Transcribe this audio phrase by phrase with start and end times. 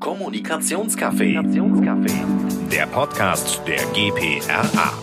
[0.00, 1.34] Kommunikationscafé.
[2.72, 4.94] Der Podcast der GPRA.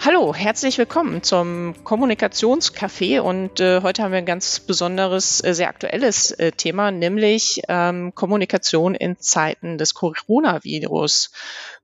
[0.00, 5.68] Hallo, herzlich willkommen zum Kommunikationscafé und äh, heute haben wir ein ganz besonderes, äh, sehr
[5.68, 11.30] aktuelles äh, Thema, nämlich ähm, Kommunikation in Zeiten des Coronavirus.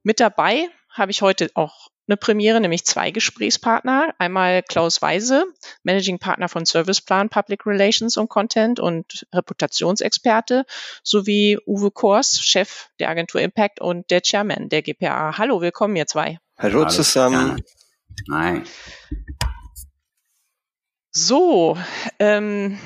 [0.02, 4.14] Mit dabei habe ich heute auch eine Premiere, nämlich zwei Gesprächspartner.
[4.18, 5.46] Einmal Klaus Weise,
[5.82, 10.66] Managing Partner von Serviceplan Public Relations und Content und Reputationsexperte,
[11.02, 15.38] sowie Uwe Kors, Chef der Agentur Impact und der Chairman der GPA.
[15.38, 16.38] Hallo, willkommen ihr zwei.
[16.58, 17.62] Hallo, Hallo zusammen.
[18.26, 18.64] Nein.
[21.10, 21.78] So,
[22.18, 22.78] ähm,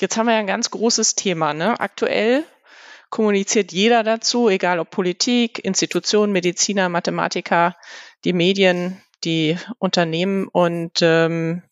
[0.00, 1.54] jetzt haben wir ja ein ganz großes Thema.
[1.54, 1.78] Ne?
[1.78, 2.44] Aktuell
[3.10, 7.76] kommuniziert jeder dazu, egal ob Politik, Institutionen, Mediziner, Mathematiker,
[8.24, 11.62] die Medien, die Unternehmen und ähm,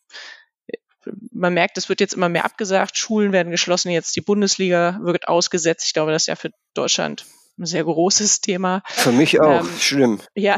[1.31, 5.27] man merkt, es wird jetzt immer mehr abgesagt, Schulen werden geschlossen, jetzt die Bundesliga wird
[5.27, 5.85] ausgesetzt.
[5.87, 7.25] Ich glaube, das ist ja für Deutschland
[7.57, 8.83] ein sehr großes Thema.
[8.85, 10.21] Für mich auch, ähm, schlimm.
[10.35, 10.57] Ja.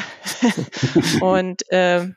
[1.22, 2.16] und ähm,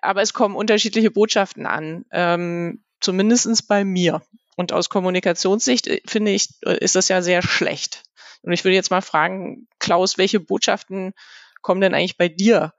[0.00, 4.22] aber es kommen unterschiedliche Botschaften an, ähm, zumindest bei mir.
[4.56, 8.02] Und aus Kommunikationssicht äh, finde ich, äh, ist das ja sehr schlecht.
[8.42, 11.14] Und ich würde jetzt mal fragen, Klaus, welche Botschaften
[11.60, 12.74] kommen denn eigentlich bei dir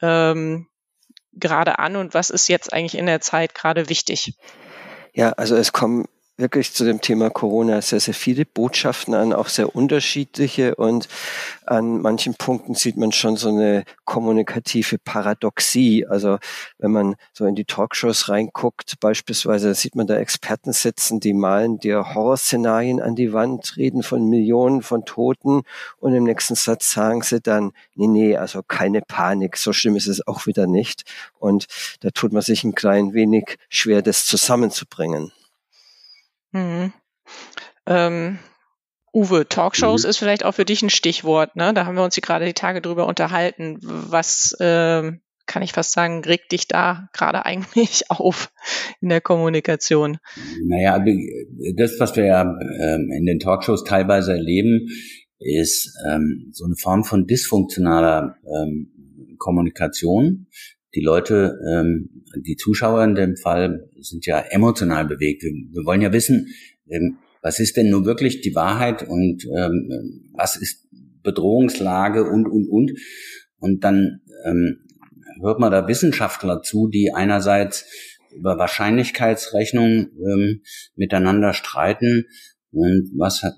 [0.00, 0.68] ähm,
[1.32, 4.34] gerade an und was ist jetzt eigentlich in der Zeit gerade wichtig?
[5.12, 6.06] Ja, also es kommen
[6.38, 10.76] wirklich zu dem Thema Corona sehr, sehr viele Botschaften an, auch sehr unterschiedliche.
[10.76, 11.08] Und
[11.66, 16.06] an manchen Punkten sieht man schon so eine kommunikative Paradoxie.
[16.06, 16.38] Also
[16.78, 21.80] wenn man so in die Talkshows reinguckt, beispielsweise sieht man da Experten sitzen, die malen
[21.80, 25.62] dir Horrorszenarien an die Wand, reden von Millionen von Toten
[25.98, 30.06] und im nächsten Satz sagen sie dann, nee, nee, also keine Panik, so schlimm ist
[30.06, 31.02] es auch wieder nicht.
[31.40, 31.66] Und
[32.00, 35.32] da tut man sich ein klein wenig schwer, das zusammenzubringen.
[36.52, 36.92] Mhm.
[37.86, 38.38] Ähm,
[39.14, 40.10] Uwe, Talkshows mhm.
[40.10, 41.56] ist vielleicht auch für dich ein Stichwort.
[41.56, 41.72] Ne?
[41.74, 43.78] Da haben wir uns hier gerade die Tage drüber unterhalten.
[43.80, 48.52] Was ähm, kann ich fast sagen, regt dich da gerade eigentlich auf
[49.00, 50.18] in der Kommunikation?
[50.64, 51.04] Naja,
[51.74, 54.88] das, was wir ja ähm, in den Talkshows teilweise erleben,
[55.40, 60.48] ist ähm, so eine Form von dysfunktionaler ähm, Kommunikation.
[60.94, 65.42] Die Leute, ähm, die Zuschauer in dem Fall sind ja emotional bewegt.
[65.42, 66.48] Wir, wir wollen ja wissen,
[66.88, 70.88] ähm, was ist denn nun wirklich die Wahrheit und ähm, was ist
[71.22, 72.92] Bedrohungslage und, und, und.
[73.58, 74.78] Und dann ähm,
[75.40, 77.84] hört man da Wissenschaftler zu, die einerseits
[78.34, 80.62] über Wahrscheinlichkeitsrechnung ähm,
[80.96, 82.26] miteinander streiten.
[82.70, 83.54] Und was hat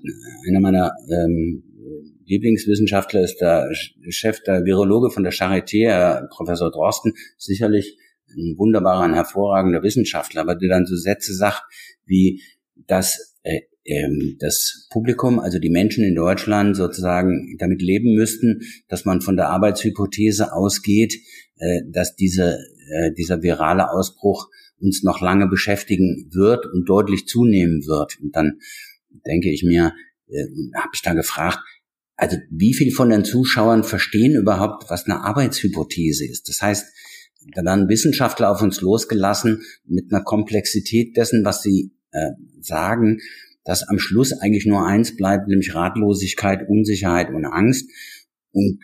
[0.47, 1.63] einer meiner ähm,
[2.31, 3.69] Lieblingswissenschaftler ist der
[4.09, 7.97] Chef der Virologe von der Charité, Herr Professor Drosten, sicherlich
[8.29, 11.63] ein wunderbarer, ein hervorragender Wissenschaftler, aber der dann so Sätze sagt,
[12.05, 12.41] wie
[12.87, 19.05] dass äh, ähm, das Publikum, also die Menschen in Deutschland sozusagen damit leben müssten, dass
[19.05, 21.15] man von der Arbeitshypothese ausgeht,
[21.57, 22.59] äh, dass diese,
[22.91, 24.49] äh, dieser virale Ausbruch
[24.79, 28.17] uns noch lange beschäftigen wird und deutlich zunehmen wird.
[28.21, 28.59] Und dann
[29.25, 29.93] denke ich mir,
[30.27, 31.59] äh, habe ich da gefragt,
[32.21, 36.47] also wie viel von den Zuschauern verstehen überhaupt, was eine Arbeitshypothese ist?
[36.47, 36.85] Das heißt,
[37.55, 43.17] da werden Wissenschaftler auf uns losgelassen mit einer Komplexität dessen, was sie äh, sagen,
[43.63, 47.89] dass am Schluss eigentlich nur eins bleibt, nämlich Ratlosigkeit, Unsicherheit und Angst.
[48.51, 48.79] Und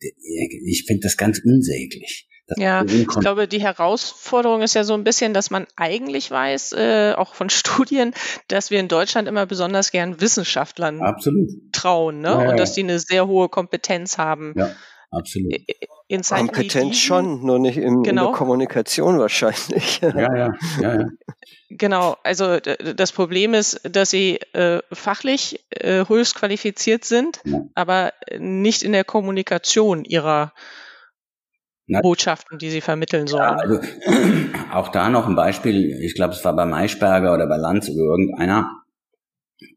[0.00, 2.28] äh, ich finde das ganz unsäglich.
[2.56, 7.14] Ja, ich glaube, die Herausforderung ist ja so ein bisschen, dass man eigentlich weiß, äh,
[7.16, 8.12] auch von Studien,
[8.48, 11.48] dass wir in Deutschland immer besonders gern Wissenschaftlern Absolut.
[11.72, 12.28] trauen ne?
[12.28, 12.50] Ja, ja.
[12.50, 14.52] und dass die eine sehr hohe Kompetenz haben.
[14.56, 14.70] Ja,
[15.10, 15.54] absolut.
[16.06, 18.26] In Zeiten Kompetenz schon, nur nicht im, genau.
[18.26, 20.00] in der Kommunikation wahrscheinlich.
[20.02, 21.06] Ja, ja, ja, ja.
[21.70, 27.62] Genau, also das Problem ist, dass sie äh, fachlich äh, höchst qualifiziert sind, ja.
[27.74, 30.52] aber nicht in der Kommunikation ihrer
[31.86, 33.42] na, Botschaften, die sie vermitteln sollen.
[33.42, 33.80] Ja, also,
[34.72, 38.02] auch da noch ein Beispiel, ich glaube, es war bei Maischberger oder bei Lanz oder
[38.02, 38.70] irgendeiner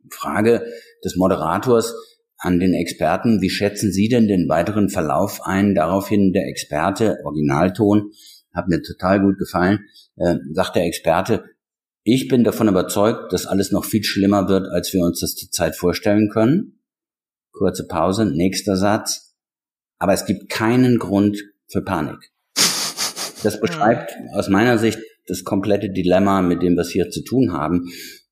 [0.09, 0.65] Frage
[1.03, 1.93] des Moderators
[2.37, 5.73] an den Experten, wie schätzen Sie denn den weiteren Verlauf ein?
[5.75, 8.11] Daraufhin der Experte, Originalton,
[8.53, 9.85] hat mir total gut gefallen,
[10.15, 11.43] äh, sagt der Experte,
[12.03, 15.75] ich bin davon überzeugt, dass alles noch viel schlimmer wird, als wir uns das zurzeit
[15.75, 16.79] vorstellen können.
[17.51, 19.35] Kurze Pause, nächster Satz.
[19.99, 22.31] Aber es gibt keinen Grund, für Panik.
[23.43, 24.97] Das beschreibt aus meiner Sicht
[25.27, 27.87] das komplette Dilemma, mit dem wir es hier zu tun haben.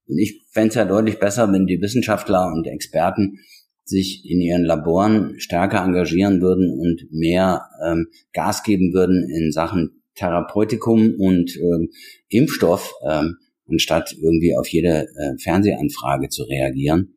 [0.08, 3.38] Und ich fände es ja deutlich besser, wenn die Wissenschaftler und Experten
[3.84, 10.02] sich in ihren Laboren stärker engagieren würden und mehr ähm, Gas geben würden in Sachen
[10.16, 11.90] Therapeutikum und ähm,
[12.30, 13.36] Impfstoff, ähm,
[13.70, 17.16] anstatt irgendwie auf jede äh, Fernsehanfrage zu reagieren.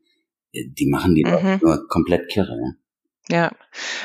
[0.53, 1.61] Äh, die machen die mhm.
[1.63, 2.59] nur komplett kirre.
[3.31, 3.53] Ja,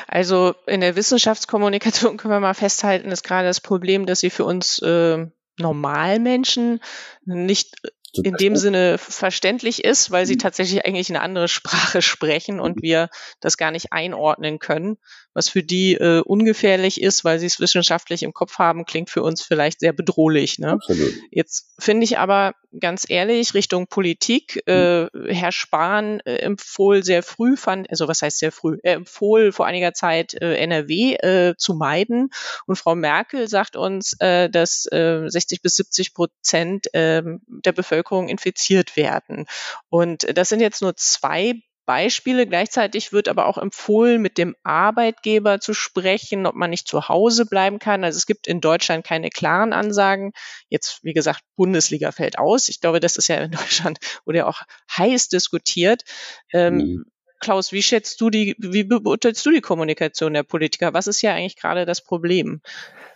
[0.08, 4.46] also in der Wissenschaftskommunikation können wir mal festhalten, ist gerade das Problem, dass sie für
[4.46, 5.25] uns äh,
[5.58, 6.81] Normalmenschen
[7.25, 7.75] nicht
[8.14, 10.40] in dem Sinne verständlich ist, weil sie mhm.
[10.40, 13.10] tatsächlich eigentlich eine andere Sprache sprechen und wir
[13.40, 14.98] das gar nicht einordnen können.
[15.33, 19.24] Was für die äh, ungefährlich ist, weil sie es wissenschaftlich im Kopf haben, klingt für
[19.24, 20.59] uns vielleicht sehr bedrohlich.
[20.59, 20.74] Ne?
[20.74, 21.13] Absolut.
[21.31, 24.68] Jetzt finde ich aber ganz ehrlich Richtung Politik.
[24.68, 28.77] Äh, Herr Spahn äh, empfohl sehr früh, fand, also was heißt sehr früh?
[28.83, 32.29] Er empfohl vor einiger Zeit äh, NRW äh, zu meiden
[32.65, 38.29] und Frau Merkel sagt uns, äh, dass äh, 60 bis 70 Prozent äh, der Bevölkerung
[38.29, 39.45] infiziert werden.
[39.89, 42.47] Und das sind jetzt nur zwei Beispiele.
[42.47, 47.45] Gleichzeitig wird aber auch empfohlen, mit dem Arbeitgeber zu sprechen, ob man nicht zu Hause
[47.45, 48.03] bleiben kann.
[48.03, 50.31] Also es gibt in Deutschland keine klaren Ansagen.
[50.69, 52.69] Jetzt, wie gesagt, Bundesliga fällt aus.
[52.69, 54.62] Ich glaube, das ist ja in Deutschland wurde ja auch
[54.97, 56.03] heiß diskutiert.
[56.51, 57.06] Ähm, mhm.
[57.39, 60.94] Klaus, wie schätzt du die, wie beurteilst du die Kommunikation der Politiker?
[60.94, 62.62] Was ist ja eigentlich gerade das Problem?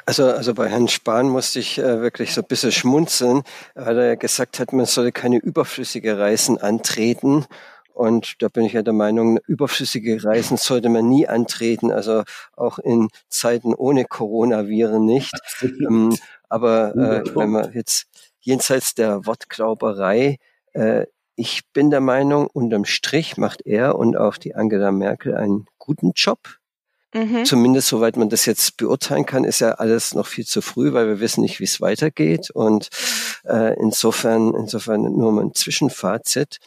[0.05, 3.43] Also, also bei Herrn Spahn musste ich äh, wirklich so ein bisschen schmunzeln,
[3.75, 7.45] weil er gesagt hat, man solle keine überflüssige Reisen antreten.
[7.97, 12.23] Und da bin ich ja der Meinung, überflüssige Reisen sollte man nie antreten, also
[12.55, 15.33] auch in Zeiten ohne Coronaviren nicht.
[15.63, 16.15] ähm,
[16.47, 18.05] aber äh, wenn man jetzt
[18.39, 20.37] jenseits der Wortglauberei,
[20.73, 25.65] äh, ich bin der Meinung, unterm Strich macht er und auch die Angela Merkel einen
[25.79, 26.39] guten Job.
[27.13, 27.45] Mhm.
[27.45, 31.07] Zumindest soweit man das jetzt beurteilen kann, ist ja alles noch viel zu früh, weil
[31.07, 32.49] wir wissen nicht, wie es weitergeht.
[32.51, 32.89] Und
[33.45, 36.57] äh, insofern, insofern nur mal ein Zwischenfazit.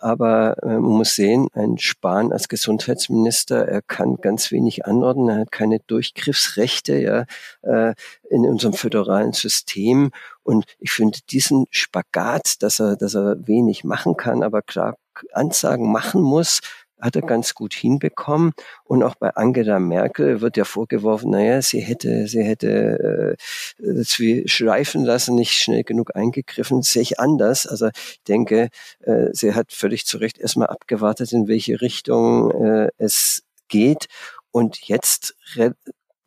[0.00, 5.40] Aber äh, man muss sehen, ein Spahn als Gesundheitsminister, er kann ganz wenig anordnen, er
[5.40, 7.24] hat keine Durchgriffsrechte ja,
[7.62, 7.94] äh,
[8.30, 10.10] in unserem föderalen System.
[10.42, 14.96] Und ich finde diesen Spagat, dass er, dass er wenig machen kann, aber klar
[15.32, 16.60] Ansagen machen muss,
[17.00, 18.52] hat er ganz gut hinbekommen.
[18.84, 23.36] Und auch bei Angela Merkel wird ja vorgeworfen, naja, sie hätte, sie hätte
[23.78, 24.10] äh, das
[24.46, 26.82] schleifen lassen, nicht schnell genug eingegriffen.
[26.82, 27.66] Sehe ich anders.
[27.66, 28.68] Also ich denke,
[29.00, 34.06] äh, sie hat völlig zu Recht erstmal abgewartet, in welche Richtung äh, es geht.
[34.52, 35.36] Und jetzt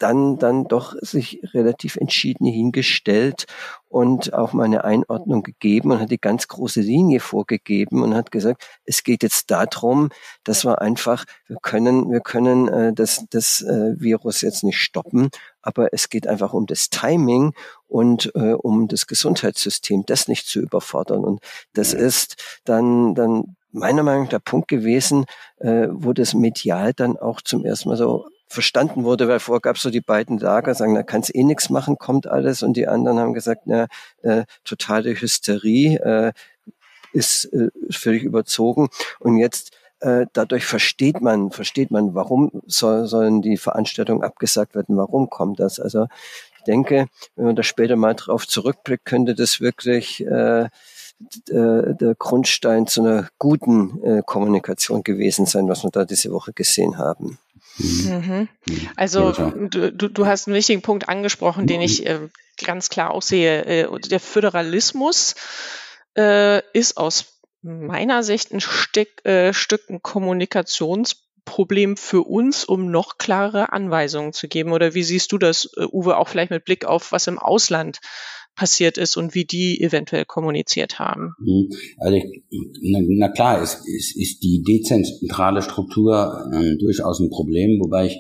[0.04, 3.46] dann, dann doch sich relativ entschieden hingestellt
[3.88, 8.30] und auch mal eine Einordnung gegeben und hat die ganz große Linie vorgegeben und hat
[8.30, 10.10] gesagt, es geht jetzt darum,
[10.44, 15.30] dass wir einfach, wir können, wir können äh, das, das äh, Virus jetzt nicht stoppen,
[15.62, 17.54] aber es geht einfach um das Timing
[17.88, 21.24] und äh, um das Gesundheitssystem, das nicht zu überfordern.
[21.24, 21.40] Und
[21.72, 25.24] das ist dann, dann meiner Meinung nach der Punkt gewesen,
[25.60, 29.76] äh, wo das medial dann auch zum ersten Mal so verstanden wurde, weil vorher gab
[29.76, 32.64] es so die beiden Lager, sagen, da kannst eh nichts machen, kommt alles.
[32.64, 33.88] Und die anderen haben gesagt, na,
[34.22, 36.34] äh, totale Hysterie äh,
[37.12, 38.90] ist äh, völlig überzogen.
[39.20, 44.98] Und jetzt äh, dadurch versteht man, versteht man, warum soll, sollen die Veranstaltungen abgesagt werden,
[44.98, 45.80] warum kommt das?
[45.80, 46.08] Also
[46.58, 50.70] ich denke, wenn man da später mal drauf zurückblickt, könnte das wirklich äh,
[51.48, 56.98] der Grundstein zu einer guten äh, Kommunikation gewesen sein, was wir da diese Woche gesehen
[56.98, 57.38] haben.
[57.78, 58.48] Mhm.
[58.66, 58.90] mhm.
[58.96, 62.30] Also du, du hast einen wichtigen Punkt angesprochen, den ich äh,
[62.64, 63.66] ganz klar auch sehe.
[63.66, 65.36] Äh, der Föderalismus
[66.16, 73.18] äh, ist aus meiner Sicht ein Stück, äh, Stück ein Kommunikationsproblem für uns, um noch
[73.18, 74.72] klarere Anweisungen zu geben.
[74.74, 78.00] Oder wie siehst du das, äh, Uwe, auch vielleicht mit Blick auf was im Ausland
[78.56, 81.34] passiert ist und wie die eventuell kommuniziert haben.
[81.40, 81.70] Mhm.
[81.98, 82.20] Also
[82.82, 88.18] na, klar, es, es ist die dezentrale Struktur äh, durchaus ein Problem, wobei ich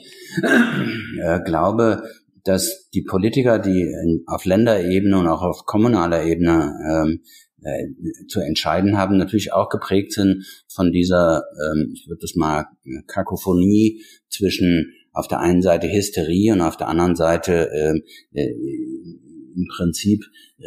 [1.24, 2.04] äh, glaube,
[2.44, 7.22] dass die Politiker, die in, auf Länderebene und auch auf kommunaler Ebene ähm,
[7.62, 12.66] äh, zu entscheiden haben, natürlich auch geprägt sind von dieser, ähm, ich würde das mal
[13.08, 18.02] Kakophonie zwischen auf der einen Seite Hysterie und auf der anderen Seite ähm,
[18.34, 18.52] äh,
[19.56, 20.24] im Prinzip
[20.60, 20.64] äh,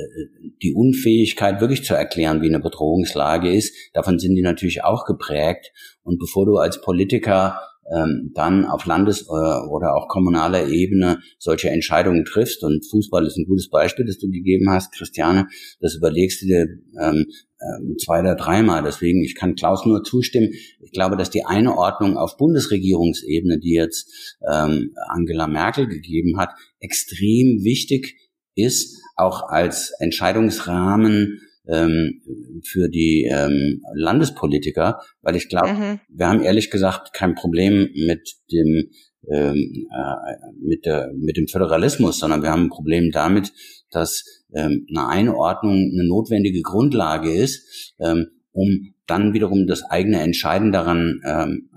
[0.63, 3.75] die Unfähigkeit wirklich zu erklären, wie eine Bedrohungslage ist.
[3.93, 5.73] Davon sind die natürlich auch geprägt.
[6.03, 7.61] Und bevor du als Politiker
[7.95, 12.63] ähm, dann auf Landes- äh, oder auch kommunaler Ebene solche Entscheidungen triffst.
[12.65, 15.47] Und Fußball ist ein gutes Beispiel, das du gegeben hast, Christiane.
[15.81, 16.67] Das überlegst du dir
[17.01, 17.27] ähm,
[17.61, 18.83] ähm, zwei oder dreimal.
[18.83, 20.51] Deswegen, ich kann Klaus nur zustimmen.
[20.81, 26.51] Ich glaube, dass die Einordnung auf Bundesregierungsebene, die jetzt ähm, Angela Merkel gegeben hat,
[26.81, 28.17] extrem wichtig
[28.57, 32.23] ist, auch als Entscheidungsrahmen ähm,
[32.65, 36.01] für die ähm, Landespolitiker, weil ich glaube, mhm.
[36.09, 38.91] wir haben ehrlich gesagt kein Problem mit dem
[39.29, 43.53] ähm, äh, mit, der, mit dem Föderalismus, sondern wir haben ein Problem damit,
[43.91, 50.71] dass ähm, eine Einordnung eine notwendige Grundlage ist, ähm, um dann wiederum das eigene Entscheiden
[50.71, 51.71] daran ähm,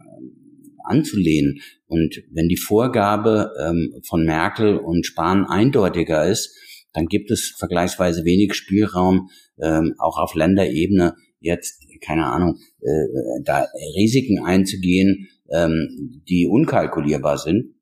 [0.83, 1.59] anzulehnen.
[1.87, 6.55] Und wenn die Vorgabe ähm, von Merkel und Spahn eindeutiger ist,
[6.93, 9.29] dann gibt es vergleichsweise wenig Spielraum,
[9.61, 13.65] ähm, auch auf Länderebene jetzt, keine Ahnung, äh, da
[13.95, 17.75] Risiken einzugehen, ähm, die unkalkulierbar sind.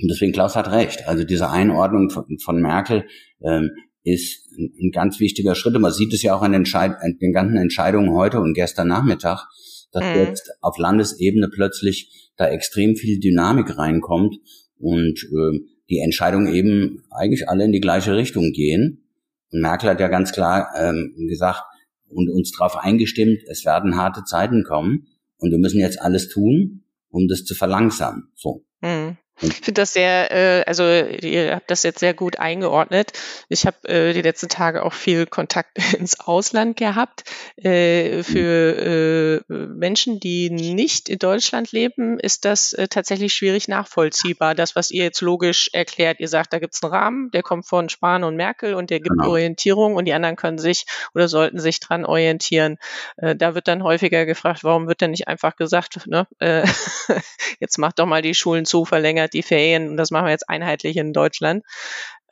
[0.00, 1.08] Und deswegen Klaus hat recht.
[1.08, 3.04] Also diese Einordnung von, von Merkel
[3.42, 3.70] ähm,
[4.02, 5.74] ist ein, ein, ganz wichtiger Schritt.
[5.74, 8.88] Und man sieht es ja auch an den, an den ganzen Entscheidungen heute und gestern
[8.88, 9.46] Nachmittag,
[9.92, 10.20] dass mhm.
[10.20, 14.36] jetzt auf Landesebene plötzlich da extrem viel Dynamik reinkommt
[14.78, 19.04] und äh, die Entscheidungen eben eigentlich alle in die gleiche Richtung gehen.
[19.50, 21.62] Und Merkel hat ja ganz klar ähm, gesagt
[22.08, 25.06] und uns darauf eingestimmt, es werden harte Zeiten kommen
[25.38, 28.28] und wir müssen jetzt alles tun, um das zu verlangsamen.
[28.34, 28.64] So.
[28.80, 29.16] Mhm.
[29.42, 33.12] Ich finde das sehr, äh, also ihr habt das jetzt sehr gut eingeordnet.
[33.50, 37.24] Ich habe äh, die letzten Tage auch viel Kontakt ins Ausland gehabt.
[37.56, 44.54] Äh, für äh, Menschen, die nicht in Deutschland leben, ist das äh, tatsächlich schwierig nachvollziehbar.
[44.54, 47.66] Das, was ihr jetzt logisch erklärt, ihr sagt, da gibt es einen Rahmen, der kommt
[47.66, 49.30] von Spahn und Merkel und der gibt genau.
[49.32, 52.78] Orientierung und die anderen können sich oder sollten sich dran orientieren.
[53.18, 56.66] Äh, da wird dann häufiger gefragt, warum wird denn nicht einfach gesagt, ne, äh,
[57.60, 60.32] jetzt macht doch mal die Schulen zu, verlängert verlängert die Ferien und das machen wir
[60.32, 61.64] jetzt einheitlich in Deutschland.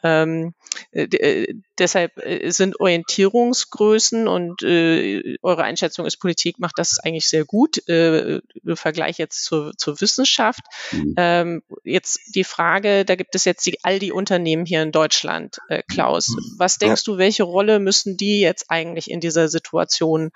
[0.07, 0.53] Ähm,
[0.93, 7.27] äh, äh, deshalb äh, sind Orientierungsgrößen und äh, eure Einschätzung ist, Politik macht das eigentlich
[7.27, 10.61] sehr gut äh, im Vergleich jetzt zur, zur Wissenschaft.
[10.93, 11.15] Mhm.
[11.17, 15.57] Ähm, jetzt die Frage, da gibt es jetzt die, all die Unternehmen hier in Deutschland,
[15.69, 16.29] äh, Klaus.
[16.29, 16.55] Mhm.
[16.59, 20.33] Was denkst du, welche Rolle müssen die jetzt eigentlich in dieser Situation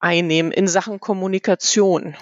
[0.00, 2.16] einnehmen in Sachen Kommunikation?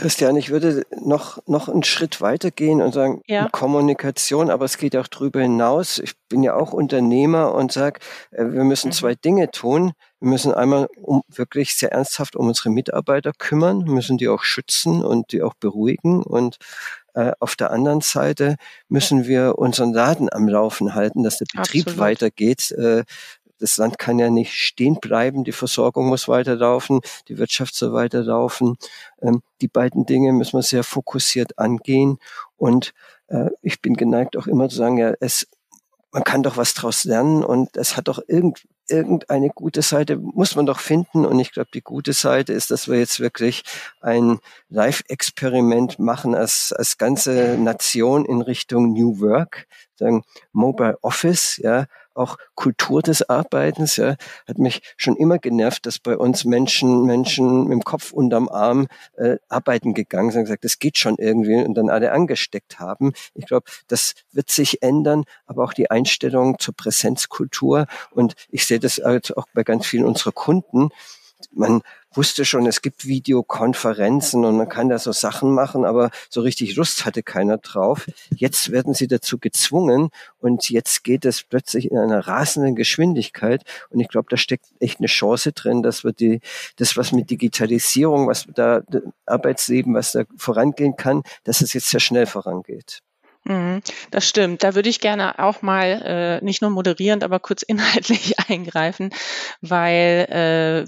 [0.00, 3.50] Christian, ich würde noch, noch einen Schritt weiter gehen und sagen, ja.
[3.50, 5.98] Kommunikation, aber es geht auch darüber hinaus.
[5.98, 8.92] Ich bin ja auch Unternehmer und sage, äh, wir müssen mhm.
[8.92, 9.92] zwei Dinge tun.
[10.18, 15.04] Wir müssen einmal um, wirklich sehr ernsthaft um unsere Mitarbeiter kümmern, müssen die auch schützen
[15.04, 16.22] und die auch beruhigen.
[16.22, 16.56] Und
[17.12, 18.56] äh, auf der anderen Seite
[18.88, 21.98] müssen wir unseren Laden am Laufen halten, dass der Betrieb Absolut.
[22.00, 22.70] weitergeht.
[22.70, 23.04] Äh,
[23.60, 28.76] das Land kann ja nicht stehen bleiben, die Versorgung muss weiterlaufen, die Wirtschaft soll weiterlaufen.
[29.22, 32.18] Ähm, die beiden Dinge müssen wir sehr fokussiert angehen.
[32.56, 32.92] Und
[33.28, 35.46] äh, ich bin geneigt auch immer zu sagen, ja, es,
[36.12, 40.56] man kann doch was draus lernen und es hat doch irgend, irgendeine gute Seite, muss
[40.56, 41.24] man doch finden.
[41.24, 43.62] Und ich glaube, die gute Seite ist, dass wir jetzt wirklich
[44.00, 51.86] ein Live-Experiment machen als, als ganze Nation in Richtung New Work, sagen Mobile Office, ja,
[52.14, 53.96] auch Kultur des Arbeitens.
[53.96, 58.48] Ja, hat mich schon immer genervt, dass bei uns Menschen, Menschen mit dem Kopf unterm
[58.48, 62.78] Arm äh, arbeiten gegangen sind und gesagt, das geht schon irgendwie und dann alle angesteckt
[62.80, 63.12] haben.
[63.34, 67.86] Ich glaube, das wird sich ändern, aber auch die Einstellung zur Präsenzkultur.
[68.10, 70.90] Und ich sehe das auch bei ganz vielen unserer Kunden.
[71.52, 71.82] Man
[72.12, 76.76] wusste schon, es gibt Videokonferenzen und man kann da so Sachen machen, aber so richtig
[76.76, 78.06] Lust hatte keiner drauf.
[78.34, 84.00] Jetzt werden sie dazu gezwungen und jetzt geht es plötzlich in einer rasenden Geschwindigkeit und
[84.00, 86.40] ich glaube, da steckt echt eine Chance drin, dass wir die,
[86.76, 88.82] das was mit Digitalisierung, was da
[89.26, 93.02] Arbeitsleben, was da vorangehen kann, dass es jetzt sehr schnell vorangeht.
[93.44, 93.80] Mhm,
[94.10, 94.62] das stimmt.
[94.62, 96.02] Da würde ich gerne auch mal
[96.40, 99.10] äh, nicht nur moderierend, aber kurz inhaltlich eingreifen,
[99.62, 100.26] weil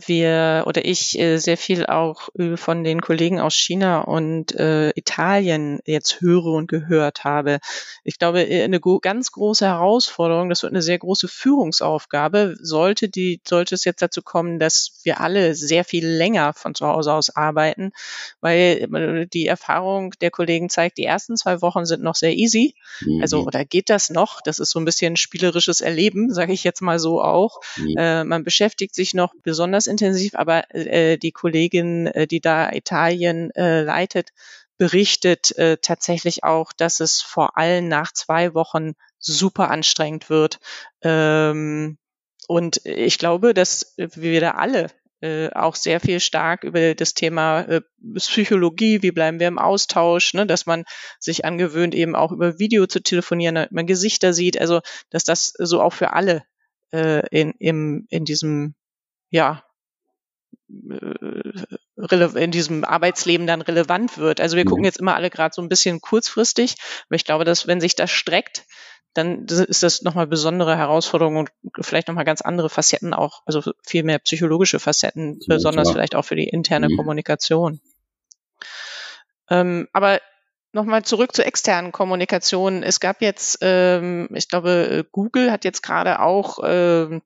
[0.02, 4.54] äh, wir oder ich äh, sehr viel auch äh, von den Kollegen aus China und
[4.54, 7.59] äh, Italien jetzt höre und gehört habe.
[8.04, 13.40] Ich glaube, äh, eine ganz große Herausforderung, das wird eine sehr große Führungsaufgabe, sollte die,
[13.49, 17.35] sollte es jetzt dazu kommen, dass wir alle sehr viel länger von zu Hause aus
[17.35, 17.92] arbeiten,
[18.40, 22.75] weil äh, die Erfahrung der Kollegen zeigt, die ersten zwei Wochen sind noch sehr easy.
[23.20, 23.46] Also, mhm.
[23.46, 24.40] oder geht das noch?
[24.40, 27.61] Das ist so ein bisschen spielerisches Erleben, sage ich jetzt mal so auch.
[27.76, 27.96] Mhm.
[27.96, 33.50] Äh, man beschäftigt sich noch besonders intensiv, aber äh, die Kollegin, äh, die da Italien
[33.52, 34.30] äh, leitet,
[34.78, 40.58] berichtet äh, tatsächlich auch, dass es vor allem nach zwei Wochen super anstrengend wird.
[41.02, 41.99] Ähm,
[42.49, 44.88] und ich glaube, dass wir da alle
[45.23, 47.81] äh, auch sehr viel stark über das Thema äh,
[48.17, 50.85] Psychologie, wie bleiben wir im Austausch, ne, dass man
[51.21, 55.52] sich angewöhnt, eben auch über Video zu telefonieren, damit man Gesichter sieht, also dass das
[55.59, 56.43] so auch für alle
[56.93, 58.75] äh, in, im, in diesem,
[59.31, 59.62] ja,
[60.69, 64.41] äh, in diesem Arbeitsleben dann relevant wird.
[64.41, 64.87] Also wir gucken mhm.
[64.87, 66.75] jetzt immer alle gerade so ein bisschen kurzfristig,
[67.07, 68.67] aber ich glaube, dass wenn sich das streckt,
[69.14, 71.50] dann ist das nochmal besondere Herausforderung und
[71.81, 75.95] vielleicht nochmal ganz andere Facetten auch, also viel mehr psychologische Facetten, ja, besonders klar.
[75.95, 76.97] vielleicht auch für die interne mhm.
[76.97, 77.81] Kommunikation.
[79.50, 80.21] Ähm, aber
[80.75, 82.83] Nochmal zurück zur externen Kommunikation.
[82.83, 87.21] Es gab jetzt, ähm, ich glaube, Google hat jetzt gerade auch ähm,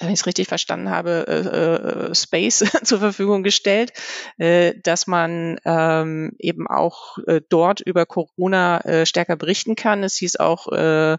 [0.00, 3.92] wenn ich es richtig verstanden habe, äh, äh, Space zur Verfügung gestellt,
[4.38, 10.02] äh, dass man ähm, eben auch äh, dort über Corona äh, stärker berichten kann.
[10.02, 11.16] Es hieß auch, äh,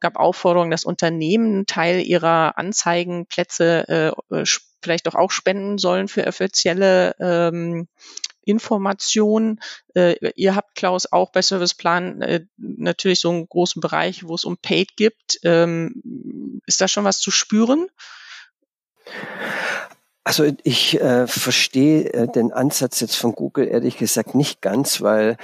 [0.00, 4.44] gab Aufforderungen, dass Unternehmen Teil ihrer Anzeigenplätze äh,
[4.82, 7.88] vielleicht doch auch spenden sollen für offizielle ähm,
[8.46, 9.60] Information.
[9.94, 14.44] Äh, ihr habt, Klaus, auch bei Serviceplan äh, natürlich so einen großen Bereich, wo es
[14.44, 15.38] um Paid gibt.
[15.42, 17.88] Ähm, ist da schon was zu spüren?
[20.24, 25.36] Also ich äh, verstehe äh, den Ansatz jetzt von Google ehrlich gesagt nicht ganz, weil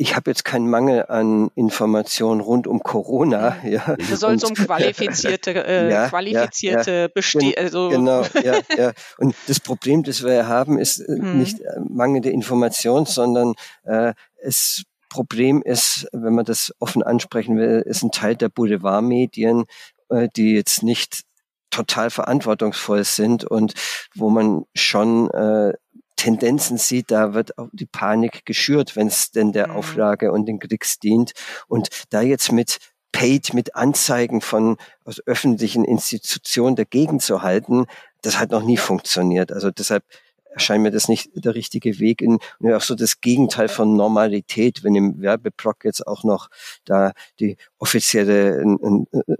[0.00, 3.58] ich habe jetzt keinen Mangel an Informationen rund um Corona.
[3.70, 3.94] Ja.
[4.08, 7.08] Da soll es um qualifizierte, äh, ja, qualifizierte ja, ja.
[7.08, 8.92] Beste also Genau, ja, ja.
[9.18, 11.38] Und das Problem, das wir haben, ist hm.
[11.38, 13.54] nicht äh, mangelnde Information, sondern
[13.84, 19.64] äh, es Problem ist, wenn man das offen ansprechen will, ist ein Teil der Boulevardmedien,
[20.08, 21.22] äh, die jetzt nicht
[21.70, 23.74] total verantwortungsvoll sind und
[24.14, 25.74] wo man schon äh,
[26.20, 29.76] Tendenzen sieht, da wird auch die Panik geschürt, wenn es denn der mhm.
[29.76, 31.32] Auflage und den Klicks dient.
[31.66, 32.78] Und da jetzt mit
[33.12, 37.86] Paid, mit Anzeigen von aus öffentlichen Institutionen dagegen zu halten,
[38.20, 39.50] das hat noch nie funktioniert.
[39.50, 40.04] Also deshalb
[40.52, 44.84] erscheint mir das nicht der richtige Weg in und auch so das Gegenteil von Normalität,
[44.84, 46.48] wenn im Werbeblock jetzt auch noch
[46.84, 48.62] da die offizielle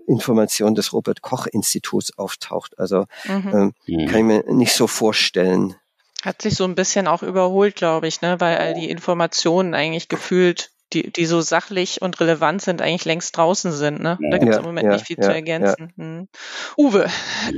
[0.07, 2.79] Information des Robert Koch Instituts auftaucht.
[2.79, 3.75] Also mhm.
[3.87, 5.77] ähm, kann ich mir nicht so vorstellen.
[6.23, 8.41] Hat sich so ein bisschen auch überholt, glaube ich, ne?
[8.41, 13.37] weil all die Informationen eigentlich gefühlt, die, die so sachlich und relevant sind, eigentlich längst
[13.37, 14.01] draußen sind.
[14.01, 14.19] Ne?
[14.31, 15.93] Da gibt es ja, im Moment ja, nicht viel ja, zu ergänzen.
[15.97, 16.29] Hm.
[16.77, 17.07] Uwe,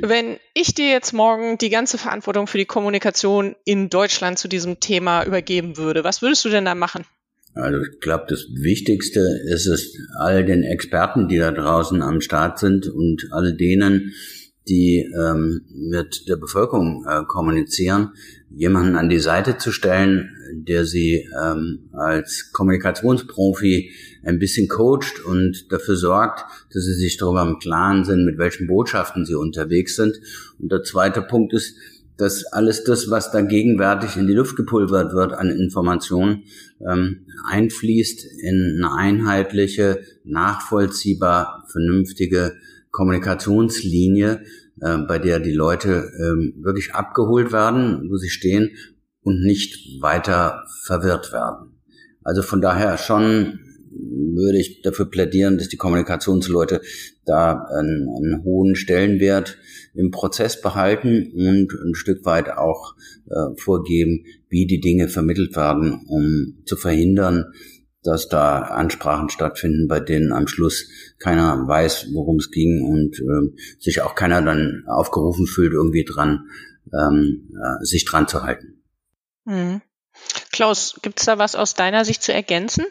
[0.03, 4.81] wenn ich dir jetzt morgen die ganze Verantwortung für die Kommunikation in Deutschland zu diesem
[4.81, 7.05] Thema übergeben würde, was würdest du denn da machen?
[7.55, 12.59] Also ich glaube, das Wichtigste ist es, all den Experten, die da draußen am Start
[12.59, 14.15] sind und all denen,
[14.69, 18.13] die ähm, mit der Bevölkerung äh, kommunizieren,
[18.51, 23.91] jemanden an die Seite zu stellen, der sie ähm, als Kommunikationsprofi
[24.23, 28.67] ein bisschen coacht und dafür sorgt, dass sie sich darüber im Klaren sind, mit welchen
[28.67, 30.21] Botschaften sie unterwegs sind.
[30.59, 31.77] Und der zweite Punkt ist,
[32.19, 36.45] dass alles das, was da gegenwärtig in die Luft gepulvert wird an Informationen,
[36.87, 42.55] ähm, einfließt in eine einheitliche, nachvollziehbar, vernünftige
[42.93, 44.45] Kommunikationslinie,
[44.81, 48.71] äh, bei der die Leute äh, wirklich abgeholt werden, wo sie stehen
[49.23, 51.81] und nicht weiter verwirrt werden.
[52.23, 53.59] Also von daher schon
[54.35, 56.81] würde ich dafür plädieren, dass die Kommunikationsleute
[57.25, 59.59] da einen, einen hohen Stellenwert
[59.95, 62.95] im Prozess behalten und ein Stück weit auch
[63.27, 67.53] äh, vorgeben, wie die Dinge vermittelt werden, um zu verhindern,
[68.03, 70.89] dass da Ansprachen stattfinden, bei denen am Schluss
[71.19, 76.49] keiner weiß, worum es ging und äh, sich auch keiner dann aufgerufen fühlt, irgendwie dran,
[76.93, 78.83] ähm, äh, sich dran zu halten.
[79.45, 79.83] Mhm.
[80.51, 82.85] Klaus, gibt es da was aus deiner Sicht zu ergänzen?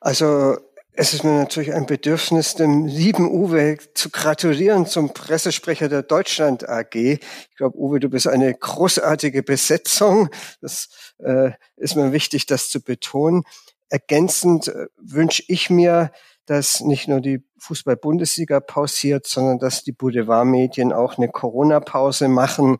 [0.00, 0.56] Also
[0.94, 6.68] es ist mir natürlich ein Bedürfnis, dem lieben Uwe zu gratulieren zum Pressesprecher der Deutschland
[6.68, 6.94] AG.
[6.94, 10.28] Ich glaube, Uwe, du bist eine großartige Besetzung.
[10.60, 10.88] Das
[11.18, 13.44] äh, ist mir wichtig, das zu betonen.
[13.92, 16.12] Ergänzend äh, wünsche ich mir,
[16.46, 22.78] dass nicht nur die Fußball-Bundesliga pausiert, sondern dass die Boulevardmedien auch eine Corona-Pause machen,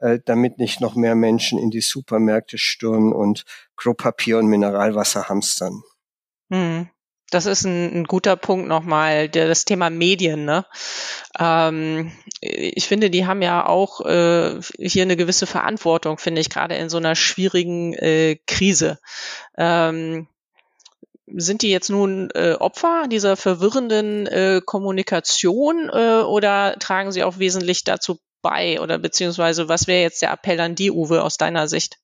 [0.00, 3.44] äh, damit nicht noch mehr Menschen in die Supermärkte stürmen und
[3.78, 5.82] Klopapier und Mineralwasser hamstern.
[6.52, 6.90] Hm.
[7.30, 10.44] Das ist ein, ein guter Punkt nochmal, der, das Thema Medien.
[10.44, 10.66] Ne?
[11.38, 16.74] Ähm, ich finde, die haben ja auch äh, hier eine gewisse Verantwortung, finde ich, gerade
[16.74, 18.98] in so einer schwierigen äh, Krise.
[19.56, 20.26] Ähm,
[21.36, 27.38] sind die jetzt nun äh, Opfer dieser verwirrenden äh, Kommunikation äh, oder tragen sie auch
[27.38, 28.80] wesentlich dazu bei?
[28.80, 31.98] Oder beziehungsweise was wäre jetzt der Appell an die, Uwe, aus deiner Sicht?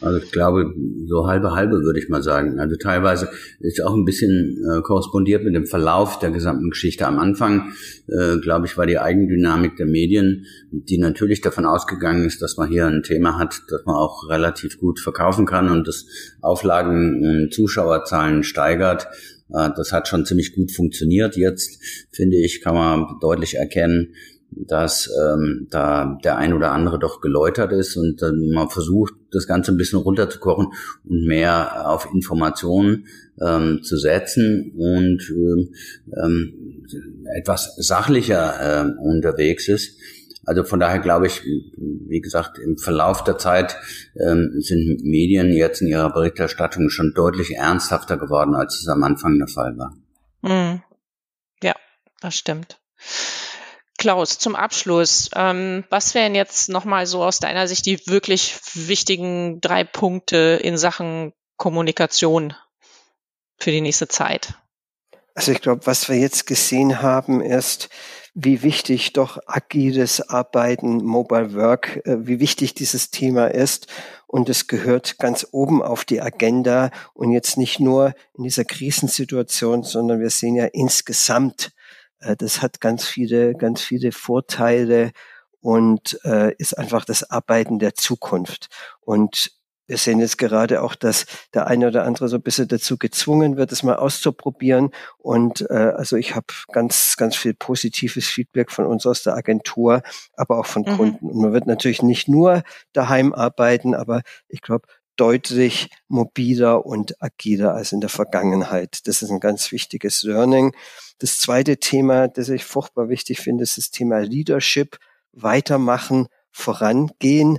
[0.00, 0.72] Also ich glaube,
[1.06, 2.58] so halbe halbe würde ich mal sagen.
[2.58, 3.28] Also teilweise
[3.60, 7.06] ist auch ein bisschen äh, korrespondiert mit dem Verlauf der gesamten Geschichte.
[7.06, 7.72] Am Anfang,
[8.08, 12.68] äh, glaube ich, war die Eigendynamik der Medien, die natürlich davon ausgegangen ist, dass man
[12.68, 16.06] hier ein Thema hat, das man auch relativ gut verkaufen kann und das
[16.40, 19.06] Auflagen und Zuschauerzahlen steigert.
[19.52, 21.36] Äh, das hat schon ziemlich gut funktioniert.
[21.36, 21.78] Jetzt,
[22.10, 24.14] finde ich, kann man deutlich erkennen,
[24.52, 29.46] dass ähm, da der ein oder andere doch geläutert ist und äh, man versucht, das
[29.46, 30.68] Ganze ein bisschen runterzukochen
[31.04, 33.06] und mehr auf Informationen
[33.40, 35.74] ähm, zu setzen und ähm,
[36.22, 36.86] ähm
[37.36, 39.96] etwas sachlicher äh, unterwegs ist.
[40.46, 43.76] Also von daher glaube ich, wie gesagt, im Verlauf der Zeit
[44.18, 49.38] ähm, sind Medien jetzt in ihrer Berichterstattung schon deutlich ernsthafter geworden, als es am Anfang
[49.38, 49.94] der Fall war.
[50.42, 50.82] Mhm.
[51.62, 51.74] Ja,
[52.20, 52.80] das stimmt.
[54.00, 59.60] Klaus, zum Abschluss, ähm, was wären jetzt nochmal so aus deiner Sicht die wirklich wichtigen
[59.60, 62.54] drei Punkte in Sachen Kommunikation
[63.58, 64.54] für die nächste Zeit?
[65.34, 67.90] Also ich glaube, was wir jetzt gesehen haben, ist,
[68.32, 73.86] wie wichtig doch agiles Arbeiten, Mobile Work, äh, wie wichtig dieses Thema ist.
[74.26, 79.82] Und es gehört ganz oben auf die Agenda und jetzt nicht nur in dieser Krisensituation,
[79.82, 81.72] sondern wir sehen ja insgesamt,
[82.20, 85.12] das hat ganz viele, ganz viele Vorteile
[85.60, 88.68] und äh, ist einfach das Arbeiten der Zukunft.
[89.00, 89.52] Und
[89.90, 93.56] wir sehen jetzt gerade auch, dass der eine oder andere so ein bisschen dazu gezwungen
[93.56, 94.90] wird, es mal auszuprobieren.
[95.18, 100.02] Und äh, also ich habe ganz, ganz viel positives Feedback von uns aus der Agentur,
[100.34, 100.96] aber auch von mhm.
[100.96, 101.26] Kunden.
[101.28, 104.86] Und man wird natürlich nicht nur daheim arbeiten, aber ich glaube,
[105.20, 109.06] deutlich mobiler und agiler als in der Vergangenheit.
[109.06, 110.74] Das ist ein ganz wichtiges Learning.
[111.18, 114.98] Das zweite Thema, das ich furchtbar wichtig finde, ist das Thema Leadership.
[115.32, 117.58] Weitermachen, vorangehen.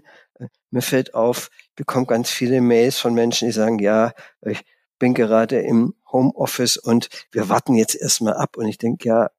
[0.71, 4.63] Mir fällt auf, ich bekomme ganz viele Mails von Menschen, die sagen, ja, ich
[4.97, 8.57] bin gerade im Homeoffice und wir warten jetzt erstmal ab.
[8.57, 9.29] Und ich denke, ja,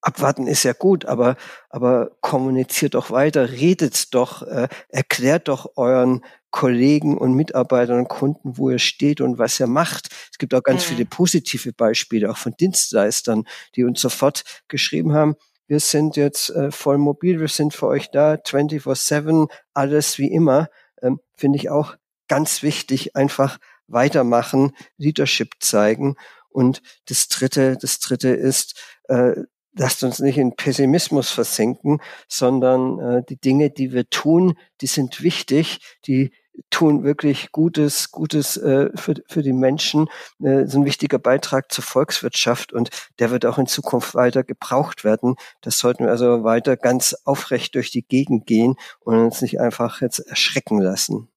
[0.00, 1.36] abwarten ist ja gut, aber,
[1.68, 8.56] aber kommuniziert doch weiter, redet doch, äh, erklärt doch euren Kollegen und Mitarbeitern und Kunden,
[8.56, 10.08] wo ihr steht und was ihr macht.
[10.32, 10.94] Es gibt auch ganz mhm.
[10.94, 13.44] viele positive Beispiele, auch von Dienstleistern,
[13.76, 15.36] die uns sofort geschrieben haben,
[15.70, 20.68] wir sind jetzt äh, voll mobil, wir sind für euch da, 24-7, alles wie immer.
[21.00, 21.94] Ähm, Finde ich auch
[22.26, 26.16] ganz wichtig, einfach weitermachen, Leadership zeigen.
[26.48, 33.22] Und das dritte, das dritte ist, äh, lasst uns nicht in Pessimismus versenken, sondern äh,
[33.28, 36.32] die Dinge, die wir tun, die sind wichtig, die
[36.68, 40.08] tun wirklich Gutes, Gutes äh, für, für die Menschen.
[40.42, 45.04] Äh, so ein wichtiger Beitrag zur Volkswirtschaft und der wird auch in Zukunft weiter gebraucht
[45.04, 45.36] werden.
[45.62, 50.00] Das sollten wir also weiter ganz aufrecht durch die Gegend gehen und uns nicht einfach
[50.00, 51.28] jetzt erschrecken lassen.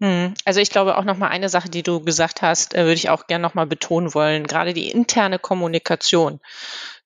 [0.00, 0.34] Hm.
[0.44, 3.10] Also ich glaube auch noch mal eine Sache, die du gesagt hast, äh, würde ich
[3.10, 4.46] auch gerne noch mal betonen wollen.
[4.46, 6.40] Gerade die interne Kommunikation.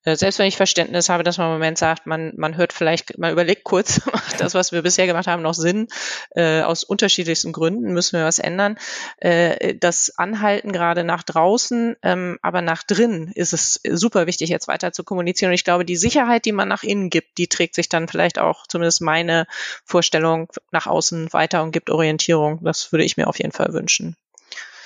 [0.06, 3.18] Äh, selbst wenn ich Verständnis habe, dass man im Moment sagt, man, man hört vielleicht,
[3.18, 5.88] man überlegt kurz, macht das, was wir bisher gemacht haben, noch Sinn?
[6.30, 8.78] Äh, aus unterschiedlichsten Gründen müssen wir was ändern.
[9.18, 14.68] Äh, das Anhalten gerade nach draußen, ähm, aber nach drinnen ist es super wichtig, jetzt
[14.68, 15.50] weiter zu kommunizieren.
[15.50, 18.38] Und ich glaube, die Sicherheit, die man nach innen gibt, die trägt sich dann vielleicht
[18.38, 19.46] auch, zumindest meine
[19.84, 22.60] Vorstellung, nach außen weiter und gibt Orientierung.
[22.62, 24.16] Das würde ich mir auf jeden Fall wünschen.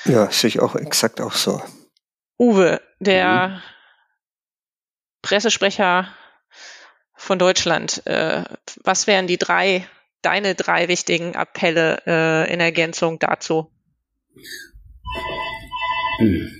[0.06, 1.62] Ja, sehe ich auch exakt auch so.
[2.38, 3.60] Uwe, der mhm
[5.22, 6.08] Pressesprecher
[7.14, 8.06] von Deutschland.
[8.06, 8.44] Äh,
[8.82, 9.86] was wären die drei,
[10.22, 13.70] deine drei wichtigen Appelle äh, in Ergänzung dazu?
[16.18, 16.50] Hm.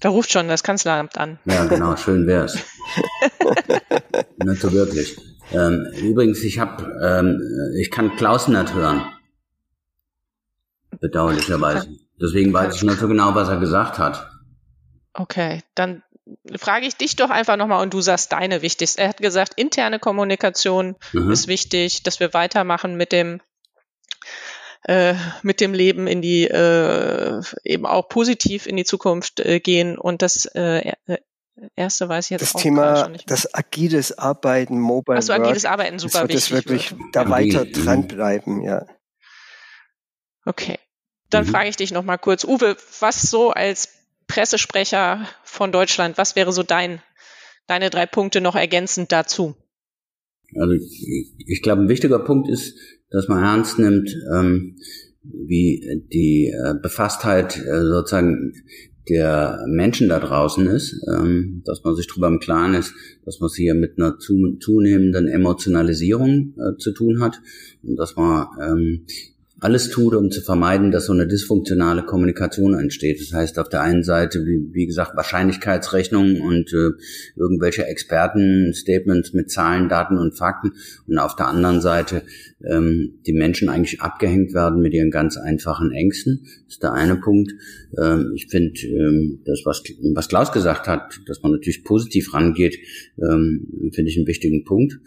[0.00, 1.38] Da ruft schon das Kanzleramt an.
[1.44, 2.58] Ja, genau, schön wär's.
[4.44, 5.16] Nicht so wirklich.
[5.52, 7.40] Ähm, übrigens, ich habe, ähm,
[7.78, 9.04] ich kann Klaus nicht hören.
[11.00, 11.88] Bedauerlicherweise.
[12.20, 14.30] Deswegen weiß ich nicht so genau, was er gesagt hat.
[15.12, 16.02] Okay, dann
[16.56, 19.02] frage ich dich doch einfach nochmal und du sagst deine wichtigste.
[19.02, 21.30] Er hat gesagt, interne Kommunikation mhm.
[21.30, 23.40] ist wichtig, dass wir weitermachen mit dem
[24.84, 29.98] äh, mit dem Leben in die äh, eben auch positiv in die Zukunft äh, gehen
[29.98, 31.18] und das äh, äh
[31.76, 35.98] erste weiß ich jetzt das auch Thema nicht das agiles Arbeiten Mobile Achso, agiles Arbeiten
[35.98, 37.00] super wichtig das wirklich wird.
[37.12, 38.86] da weiter dranbleiben ja
[40.46, 40.78] okay
[41.30, 41.50] dann mhm.
[41.50, 44.01] frage ich dich noch mal kurz Uwe was so als
[44.32, 47.02] Pressesprecher von Deutschland, was wäre so dein,
[47.66, 49.54] deine drei Punkte noch ergänzend dazu?
[50.54, 50.72] Also
[51.46, 52.78] ich, glaube, ein wichtiger Punkt ist,
[53.10, 54.76] dass man ernst nimmt, ähm,
[55.22, 58.54] wie die äh, Befasstheit äh, sozusagen
[59.10, 62.94] der Menschen da draußen ist, ähm, dass man sich darüber im Klaren ist,
[63.26, 67.42] dass man es hier mit einer zunehmenden Emotionalisierung äh, zu tun hat
[67.82, 69.06] und dass man ähm,
[69.62, 73.20] alles tut, um zu vermeiden, dass so eine dysfunktionale Kommunikation entsteht.
[73.20, 76.90] Das heißt, auf der einen Seite, wie, wie gesagt, Wahrscheinlichkeitsrechnungen und äh,
[77.36, 80.72] irgendwelche Experten-Statements mit Zahlen, Daten und Fakten
[81.06, 82.22] und auf der anderen Seite
[82.64, 86.40] ähm, die Menschen eigentlich abgehängt werden mit ihren ganz einfachen Ängsten.
[86.64, 87.52] Das ist der eine Punkt.
[87.96, 92.78] Ähm, ich finde, ähm, das, was, was Klaus gesagt hat, dass man natürlich positiv rangeht,
[93.16, 94.98] ähm, finde ich einen wichtigen Punkt.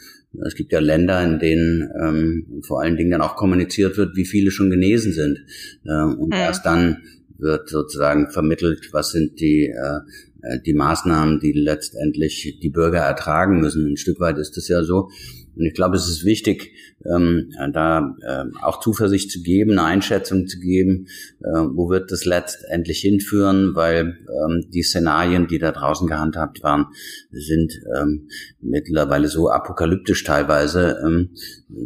[0.45, 4.25] Es gibt ja Länder, in denen ähm, vor allen Dingen dann auch kommuniziert wird, wie
[4.25, 5.39] viele schon genesen sind.
[5.85, 6.33] Äh, und mhm.
[6.33, 7.03] erst dann
[7.37, 9.99] wird sozusagen vermittelt, was sind die äh,
[10.45, 13.85] äh, die Maßnahmen, die letztendlich die Bürger ertragen müssen.
[13.87, 15.09] Ein Stück weit ist es ja so.
[15.55, 16.73] Und ich glaube, es ist wichtig,
[17.05, 21.07] ähm, da äh, auch Zuversicht zu geben, eine Einschätzung zu geben,
[21.39, 26.87] äh, wo wird das letztendlich hinführen, weil ähm, die Szenarien, die da draußen gehandhabt waren,
[27.31, 28.27] sind ähm,
[28.61, 31.31] mittlerweile so apokalyptisch teilweise, ähm,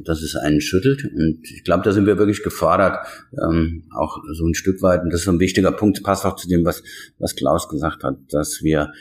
[0.04, 1.06] dass es einen schüttelt.
[1.06, 3.06] Und ich glaube, da sind wir wirklich gefordert,
[3.44, 6.48] ähm, auch so ein Stück weit, und das ist ein wichtiger Punkt, passt auch zu
[6.48, 6.84] dem, was,
[7.18, 8.92] was Klaus gesagt hat, dass wir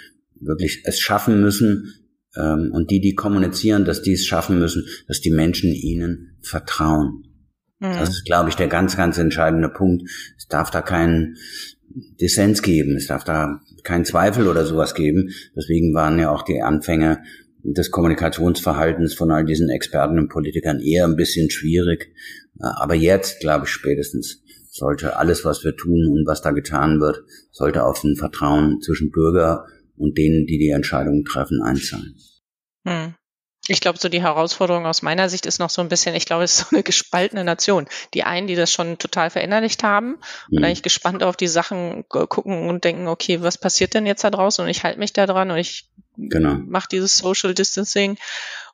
[0.40, 1.94] wirklich es schaffen müssen,
[2.38, 7.24] ähm, und die, die kommunizieren, dass die es schaffen müssen, dass die Menschen ihnen vertrauen.
[7.80, 7.92] Mhm.
[7.98, 10.08] Das ist, glaube ich, der ganz, ganz entscheidende Punkt.
[10.36, 11.36] Es darf da keinen
[12.20, 15.30] Dissens geben, es darf da keinen Zweifel oder sowas geben.
[15.56, 17.22] Deswegen waren ja auch die Anfänge
[17.64, 22.12] des Kommunikationsverhaltens von all diesen Experten und Politikern eher ein bisschen schwierig.
[22.58, 27.24] Aber jetzt, glaube ich, spätestens sollte alles, was wir tun und was da getan wird,
[27.50, 29.64] sollte auf ein Vertrauen zwischen Bürger
[29.96, 32.14] und denen, die die Entscheidungen treffen, einzahlen.
[32.90, 33.14] Hm.
[33.70, 36.42] Ich glaube, so die Herausforderung aus meiner Sicht ist noch so ein bisschen, ich glaube,
[36.42, 37.86] es ist so eine gespaltene Nation.
[38.14, 40.14] Die einen, die das schon total verinnerlicht haben
[40.50, 40.64] und mhm.
[40.64, 44.64] eigentlich gespannt auf die Sachen gucken und denken, okay, was passiert denn jetzt da draußen?
[44.64, 46.54] Und ich halte mich da dran und ich genau.
[46.54, 48.16] mache dieses Social Distancing.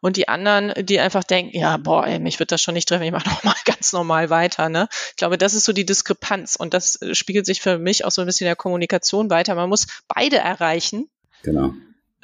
[0.01, 3.05] Und die anderen, die einfach denken, ja, boah, ey, mich wird das schon nicht treffen,
[3.05, 4.69] ich mache nochmal ganz normal weiter.
[4.69, 4.87] Ne?
[5.11, 8.13] Ich glaube, das ist so die Diskrepanz und das äh, spiegelt sich für mich auch
[8.13, 9.57] so ein bisschen in der Kommunikation weiter.
[9.57, 11.09] Man muss beide erreichen.
[11.43, 11.73] Genau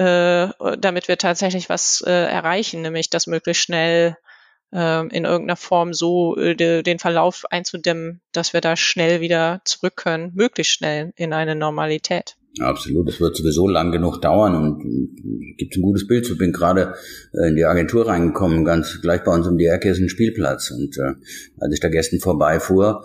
[0.00, 4.16] äh, damit wir tatsächlich was äh, erreichen, nämlich das möglichst schnell
[4.72, 9.60] äh, in irgendeiner Form so äh, de, den Verlauf einzudämmen, dass wir da schnell wieder
[9.66, 12.36] zurück können, möglichst schnell in eine Normalität.
[12.60, 16.28] Absolut, das wird sowieso lang genug dauern und gibt ein gutes Bild.
[16.28, 16.94] Ich bin gerade
[17.34, 20.70] äh, in die Agentur reingekommen, ganz gleich bei uns um die Ecke ist ein Spielplatz
[20.70, 21.12] und äh,
[21.60, 23.04] als ich da gestern vorbeifuhr,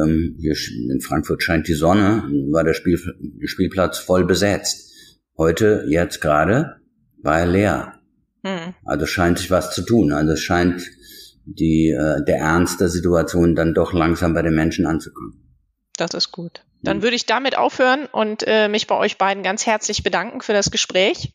[0.00, 0.54] ähm, hier
[0.90, 4.86] in Frankfurt scheint die Sonne, war der, Spiel, der Spielplatz voll besetzt.
[5.38, 6.76] Heute, jetzt gerade,
[7.22, 7.92] war er leer.
[8.44, 8.74] Hm.
[8.84, 10.12] Also scheint sich was zu tun.
[10.12, 10.82] Also es scheint
[11.44, 15.42] die, äh, der Ernst der Situation dann doch langsam bei den Menschen anzukommen.
[15.96, 16.62] Das ist gut.
[16.82, 20.52] Dann würde ich damit aufhören und äh, mich bei euch beiden ganz herzlich bedanken für
[20.52, 21.34] das Gespräch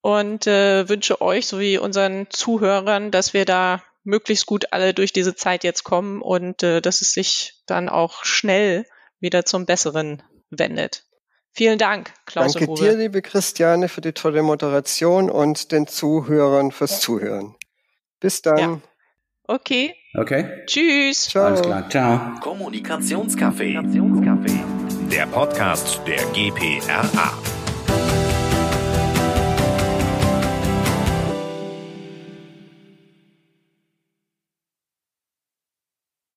[0.00, 5.34] und äh, wünsche euch sowie unseren Zuhörern, dass wir da möglichst gut alle durch diese
[5.34, 8.86] Zeit jetzt kommen und äh, dass es sich dann auch schnell
[9.20, 11.04] wieder zum Besseren wendet.
[11.52, 17.00] Vielen Dank, Klaus Danke dir, liebe Christiane, für die tolle Moderation und den Zuhörern fürs
[17.00, 17.56] Zuhören.
[18.20, 18.58] Bis dann.
[18.58, 18.80] Ja.
[19.44, 19.94] Okay.
[20.14, 20.64] Okay.
[20.66, 21.24] Tschüss.
[21.24, 21.46] Ciao.
[21.46, 21.88] Alles klar.
[21.90, 22.18] Ciao.
[22.40, 23.80] Kommunikationscafé.
[25.10, 27.32] Der Podcast der GPRA.